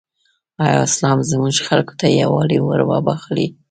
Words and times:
ایا 0.63 0.77
اسلام 0.87 1.17
زموږ 1.31 1.55
خلکو 1.67 1.93
ته 1.99 2.05
یووالی 2.19 2.59
وروباخښلی؟ 2.61 3.47